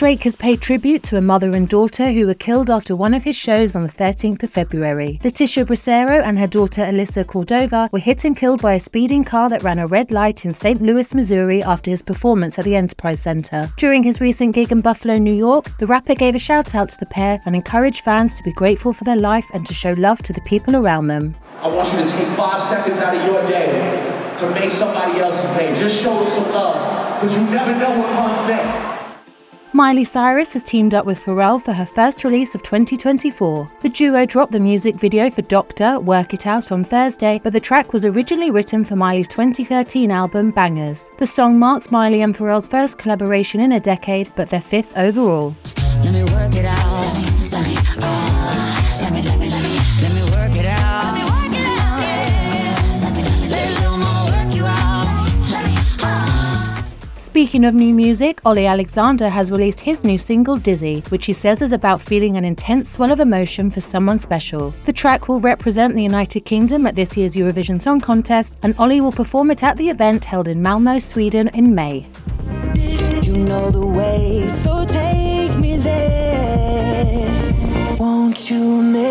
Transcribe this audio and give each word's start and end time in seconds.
Drake 0.00 0.22
has 0.22 0.34
paid 0.34 0.62
tribute 0.62 1.02
to 1.02 1.18
a 1.18 1.20
mother 1.20 1.50
and 1.50 1.68
daughter 1.68 2.10
who 2.10 2.26
were 2.26 2.32
killed 2.32 2.70
after 2.70 2.96
one 2.96 3.12
of 3.12 3.22
his 3.22 3.36
shows 3.36 3.76
on 3.76 3.82
the 3.82 3.92
13th 3.92 4.42
of 4.42 4.48
February. 4.48 5.20
Letitia 5.22 5.66
Bracero 5.66 6.22
and 6.22 6.38
her 6.38 6.46
daughter 6.46 6.80
Alyssa 6.80 7.26
Cordova 7.26 7.86
were 7.92 7.98
hit 7.98 8.24
and 8.24 8.34
killed 8.34 8.62
by 8.62 8.72
a 8.72 8.80
speeding 8.80 9.24
car 9.24 9.50
that 9.50 9.62
ran 9.62 9.78
a 9.78 9.86
red 9.86 10.10
light 10.10 10.46
in 10.46 10.54
St. 10.54 10.80
Louis, 10.80 11.12
Missouri 11.14 11.62
after 11.62 11.90
his 11.90 12.00
performance 12.00 12.58
at 12.58 12.64
the 12.64 12.76
Enterprise 12.76 13.20
Center. 13.20 13.68
During 13.76 14.02
his 14.02 14.22
recent 14.22 14.54
gig 14.54 14.72
in 14.72 14.80
Buffalo, 14.80 15.18
New 15.18 15.34
York, 15.34 15.66
the 15.76 15.86
rapper 15.86 16.14
gave 16.14 16.34
a 16.34 16.38
shout 16.38 16.74
out 16.74 16.88
to 16.88 16.98
the 16.98 17.04
pair 17.04 17.38
and 17.44 17.54
encouraged 17.54 18.02
fans 18.02 18.32
to 18.32 18.42
be 18.42 18.54
grateful 18.54 18.94
for 18.94 19.04
their 19.04 19.16
life 19.16 19.50
and 19.52 19.66
to 19.66 19.74
show 19.74 19.92
love 19.98 20.22
to 20.22 20.32
the 20.32 20.40
people 20.40 20.76
around 20.76 21.08
them. 21.08 21.36
I 21.58 21.68
want 21.68 21.92
you 21.92 21.98
to 21.98 22.08
take 22.08 22.28
five 22.38 22.62
seconds 22.62 23.00
out 23.00 23.14
of 23.14 23.26
your 23.26 23.46
day 23.46 24.34
to 24.38 24.50
make 24.54 24.70
somebody 24.70 25.20
else's 25.20 25.50
day. 25.58 25.74
Just 25.74 26.02
show 26.02 26.24
them 26.24 26.30
some 26.32 26.50
love 26.54 27.20
because 27.20 27.36
you 27.36 27.44
never 27.54 27.78
know 27.78 27.98
what 27.98 28.08
comes. 28.14 28.49
Miley 29.80 30.04
Cyrus 30.04 30.52
has 30.52 30.62
teamed 30.62 30.92
up 30.92 31.06
with 31.06 31.24
Pharrell 31.24 31.58
for 31.58 31.72
her 31.72 31.86
first 31.86 32.22
release 32.22 32.54
of 32.54 32.62
2024. 32.62 33.66
The 33.80 33.88
duo 33.88 34.26
dropped 34.26 34.52
the 34.52 34.60
music 34.60 34.94
video 34.96 35.30
for 35.30 35.40
Doctor, 35.40 35.98
Work 35.98 36.34
It 36.34 36.46
Out 36.46 36.70
on 36.70 36.84
Thursday, 36.84 37.40
but 37.42 37.54
the 37.54 37.60
track 37.60 37.94
was 37.94 38.04
originally 38.04 38.50
written 38.50 38.84
for 38.84 38.94
Miley's 38.94 39.26
2013 39.28 40.10
album 40.10 40.52
Bangerz. 40.52 41.16
The 41.16 41.26
song 41.26 41.58
marks 41.58 41.90
Miley 41.90 42.20
and 42.20 42.36
Pharrell's 42.36 42.66
first 42.66 42.98
collaboration 42.98 43.58
in 43.58 43.72
a 43.72 43.80
decade, 43.80 44.30
but 44.36 44.50
their 44.50 44.60
fifth 44.60 44.94
overall. 44.98 45.54
Speaking 57.40 57.64
of 57.64 57.72
new 57.72 57.94
music, 57.94 58.38
Olly 58.44 58.66
Alexander 58.66 59.30
has 59.30 59.50
released 59.50 59.80
his 59.80 60.04
new 60.04 60.18
single 60.18 60.56
Dizzy, 60.58 61.02
which 61.08 61.24
he 61.24 61.32
says 61.32 61.62
is 61.62 61.72
about 61.72 62.02
feeling 62.02 62.36
an 62.36 62.44
intense 62.44 62.90
swell 62.90 63.10
of 63.10 63.18
emotion 63.18 63.70
for 63.70 63.80
someone 63.80 64.18
special. 64.18 64.74
The 64.84 64.92
track 64.92 65.26
will 65.26 65.40
represent 65.40 65.94
the 65.94 66.02
United 66.02 66.40
Kingdom 66.40 66.86
at 66.86 66.96
this 66.96 67.16
year's 67.16 67.34
Eurovision 67.34 67.80
Song 67.80 67.98
Contest, 67.98 68.58
and 68.62 68.74
Olly 68.78 69.00
will 69.00 69.10
perform 69.10 69.50
it 69.50 69.62
at 69.62 69.78
the 69.78 69.88
event 69.88 70.26
held 70.26 70.48
in 70.48 70.60
Malmo, 70.60 70.98
Sweden 70.98 71.48
in 71.54 71.74
May. 71.74 72.06
You 73.22 73.38
know 73.38 73.70
the 73.70 73.86
way, 73.86 74.46
so 74.46 74.84
take 74.84 75.56
me 75.56 75.78
there. 75.78 77.26
Won't 77.98 78.50
you 78.50 78.82
make 78.82 79.09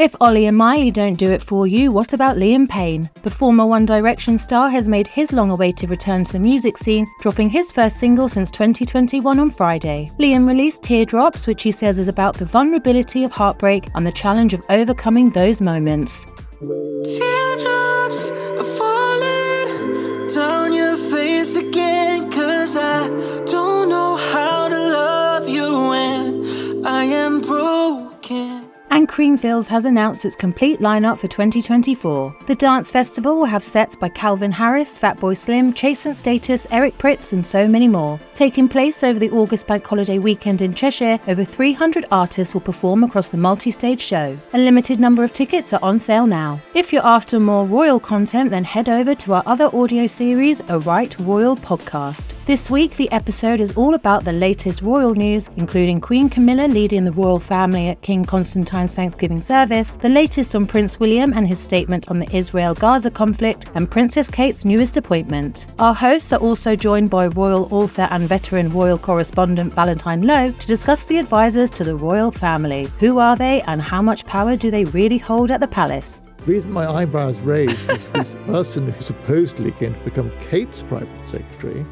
If 0.00 0.16
Olly 0.18 0.46
and 0.46 0.56
Miley 0.56 0.90
don't 0.90 1.18
do 1.18 1.30
it 1.30 1.42
for 1.42 1.66
you, 1.66 1.92
what 1.92 2.14
about 2.14 2.38
Liam 2.38 2.66
Payne? 2.66 3.10
The 3.22 3.30
former 3.30 3.66
One 3.66 3.84
Direction 3.84 4.38
star 4.38 4.70
has 4.70 4.88
made 4.88 5.06
his 5.06 5.30
long 5.30 5.50
awaited 5.50 5.90
return 5.90 6.24
to 6.24 6.32
the 6.32 6.40
music 6.40 6.78
scene, 6.78 7.06
dropping 7.20 7.50
his 7.50 7.70
first 7.70 7.98
single 7.98 8.26
since 8.26 8.50
2021 8.50 9.38
on 9.38 9.50
Friday. 9.50 10.08
Liam 10.18 10.48
released 10.48 10.82
Teardrops, 10.82 11.46
which 11.46 11.62
he 11.62 11.70
says 11.70 11.98
is 11.98 12.08
about 12.08 12.34
the 12.34 12.46
vulnerability 12.46 13.24
of 13.24 13.30
heartbreak 13.30 13.88
and 13.94 14.06
the 14.06 14.12
challenge 14.12 14.54
of 14.54 14.64
overcoming 14.70 15.28
those 15.28 15.60
moments. 15.60 16.24
Teardrops 16.62 18.30
are 18.30 18.64
falling 18.78 20.28
down 20.28 20.72
your 20.72 20.96
face 20.96 21.56
again, 21.56 22.30
cause 22.30 22.74
I 22.74 23.06
don't 23.44 23.90
know 23.90 24.16
how 24.16 24.66
to 24.66 24.78
love 24.78 25.46
you 25.46 25.90
when 25.90 26.86
I 26.86 27.04
am 27.04 27.42
broken 27.42 28.59
and 28.90 29.08
Creamfields 29.08 29.68
has 29.68 29.84
announced 29.84 30.24
its 30.24 30.34
complete 30.34 30.80
lineup 30.80 31.18
for 31.18 31.28
2024. 31.28 32.34
The 32.46 32.54
dance 32.56 32.90
festival 32.90 33.36
will 33.36 33.44
have 33.44 33.62
sets 33.62 33.94
by 33.94 34.08
Calvin 34.08 34.50
Harris, 34.50 34.98
Fatboy 34.98 35.36
Slim, 35.36 35.72
Chase 35.72 36.06
and 36.06 36.16
Status, 36.16 36.66
Eric 36.70 36.98
Prydz, 36.98 37.32
and 37.32 37.46
so 37.46 37.68
many 37.68 37.86
more. 37.86 38.18
Taking 38.34 38.68
place 38.68 39.04
over 39.04 39.18
the 39.18 39.30
August 39.30 39.66
Bank 39.66 39.86
Holiday 39.86 40.18
weekend 40.18 40.60
in 40.60 40.74
Cheshire, 40.74 41.20
over 41.28 41.44
300 41.44 42.06
artists 42.10 42.52
will 42.52 42.60
perform 42.60 43.04
across 43.04 43.28
the 43.28 43.36
multi 43.36 43.70
stage 43.70 44.00
show. 44.00 44.36
A 44.54 44.58
limited 44.58 44.98
number 44.98 45.22
of 45.22 45.32
tickets 45.32 45.72
are 45.72 45.82
on 45.82 45.98
sale 45.98 46.26
now. 46.26 46.60
If 46.74 46.92
you're 46.92 47.06
after 47.06 47.38
more 47.38 47.66
royal 47.66 48.00
content, 48.00 48.50
then 48.50 48.64
head 48.64 48.88
over 48.88 49.14
to 49.14 49.34
our 49.34 49.42
other 49.46 49.74
audio 49.74 50.06
series, 50.08 50.60
A 50.68 50.80
Right 50.80 51.14
Royal 51.20 51.56
Podcast. 51.56 52.34
This 52.46 52.68
week, 52.68 52.96
the 52.96 53.10
episode 53.12 53.60
is 53.60 53.76
all 53.76 53.94
about 53.94 54.24
the 54.24 54.32
latest 54.32 54.82
royal 54.82 55.14
news, 55.14 55.48
including 55.56 56.00
Queen 56.00 56.28
Camilla 56.28 56.66
leading 56.66 57.04
the 57.04 57.12
royal 57.12 57.38
family 57.38 57.88
at 57.88 58.02
King 58.02 58.24
Constantine 58.24 58.79
Thanksgiving 58.88 59.40
service, 59.40 59.96
the 59.96 60.08
latest 60.08 60.54
on 60.54 60.66
Prince 60.66 61.00
William 61.00 61.32
and 61.32 61.46
his 61.46 61.58
statement 61.58 62.10
on 62.10 62.18
the 62.18 62.30
Israel 62.34 62.74
Gaza 62.74 63.10
conflict, 63.10 63.66
and 63.74 63.90
Princess 63.90 64.30
Kate's 64.30 64.64
newest 64.64 64.96
appointment. 64.96 65.66
Our 65.78 65.94
hosts 65.94 66.32
are 66.32 66.40
also 66.40 66.76
joined 66.76 67.10
by 67.10 67.26
royal 67.26 67.68
author 67.72 68.08
and 68.10 68.28
veteran 68.28 68.70
royal 68.70 68.98
correspondent 68.98 69.74
Valentine 69.74 70.22
Low 70.22 70.52
to 70.52 70.66
discuss 70.66 71.04
the 71.04 71.18
advisors 71.18 71.70
to 71.70 71.84
the 71.84 71.96
royal 71.96 72.30
family. 72.30 72.88
Who 72.98 73.18
are 73.18 73.36
they 73.36 73.62
and 73.62 73.82
how 73.82 74.02
much 74.02 74.24
power 74.26 74.56
do 74.56 74.70
they 74.70 74.84
really 74.86 75.18
hold 75.18 75.50
at 75.50 75.60
the 75.60 75.68
palace? 75.68 76.26
The 76.38 76.52
reason 76.52 76.72
my 76.72 76.88
eyebrows 76.88 77.38
raised 77.40 77.90
is 77.90 78.08
this 78.08 78.34
person 78.46 78.90
who's 78.90 79.04
supposedly 79.04 79.72
going 79.72 79.92
to 79.92 80.00
become 80.00 80.32
Kate's 80.48 80.80
private 80.82 81.08
secretary 81.26 81.84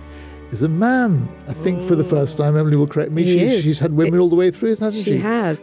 is 0.50 0.62
a 0.62 0.69
man. 0.69 1.28
I 1.47 1.53
think 1.53 1.87
for 1.87 1.94
the 1.94 2.04
first 2.04 2.38
time, 2.38 2.56
Emily 2.56 2.77
will 2.77 2.87
correct 2.87 3.12
me. 3.12 3.25
She's, 3.25 3.62
she's, 3.62 3.78
had 3.78 3.93
women 3.93 4.19
all 4.19 4.31
the 4.31 4.37
way 4.37 4.50
through, 4.50 4.77
hasn't 4.77 4.94
she? 4.94 5.03
She 5.03 5.19
has. 5.19 5.60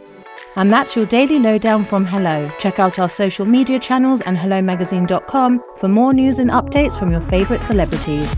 And 0.56 0.72
that's 0.72 0.96
your 0.96 1.06
daily 1.06 1.38
lowdown 1.38 1.84
from 1.84 2.04
Hello. 2.04 2.50
Check 2.58 2.78
out 2.78 2.98
our 2.98 3.08
social 3.08 3.46
media 3.46 3.78
channels 3.78 4.20
and 4.22 4.36
HelloMagazine.com 4.36 5.62
for 5.76 5.88
more 5.88 6.12
news 6.12 6.38
and 6.38 6.50
updates 6.50 6.98
from 6.98 7.10
your 7.10 7.22
favourite 7.22 7.62
celebrities. 7.62 8.34